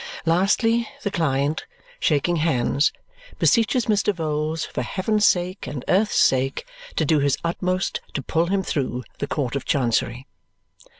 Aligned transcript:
Lastly, 0.25 0.89
the 1.03 1.11
client, 1.11 1.67
shaking 1.99 2.37
hands, 2.37 2.91
beseeches 3.37 3.85
Mr. 3.85 4.11
Vholes, 4.11 4.65
for 4.65 4.81
heaven's 4.81 5.27
sake 5.27 5.67
and 5.67 5.85
earth's 5.87 6.15
sake, 6.19 6.65
to 6.95 7.05
do 7.05 7.19
his 7.19 7.37
utmost 7.43 8.01
to 8.15 8.23
"pull 8.23 8.47
him 8.47 8.63
through" 8.63 9.03
the 9.19 9.27
Court 9.27 9.55
of 9.55 9.63
Chancery. 9.63 10.25